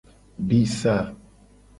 [0.47, 0.95] Di sa.